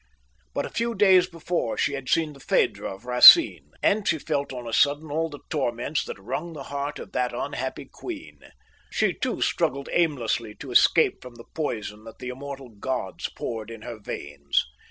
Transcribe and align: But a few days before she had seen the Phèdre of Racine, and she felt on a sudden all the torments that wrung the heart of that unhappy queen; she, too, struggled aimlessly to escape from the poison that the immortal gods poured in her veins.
But 0.55 0.65
a 0.65 0.71
few 0.71 0.95
days 0.95 1.27
before 1.27 1.77
she 1.77 1.93
had 1.93 2.09
seen 2.09 2.33
the 2.33 2.39
Phèdre 2.39 2.91
of 2.91 3.05
Racine, 3.05 3.69
and 3.83 4.07
she 4.07 4.17
felt 4.17 4.51
on 4.51 4.67
a 4.67 4.73
sudden 4.73 5.11
all 5.11 5.29
the 5.29 5.41
torments 5.51 6.03
that 6.05 6.17
wrung 6.17 6.53
the 6.53 6.63
heart 6.73 6.97
of 6.97 7.11
that 7.11 7.35
unhappy 7.35 7.85
queen; 7.85 8.39
she, 8.89 9.13
too, 9.13 9.41
struggled 9.41 9.89
aimlessly 9.91 10.55
to 10.55 10.71
escape 10.71 11.21
from 11.21 11.35
the 11.35 11.45
poison 11.53 12.03
that 12.05 12.17
the 12.17 12.29
immortal 12.29 12.69
gods 12.69 13.29
poured 13.29 13.69
in 13.69 13.83
her 13.83 13.99
veins. 13.99 14.65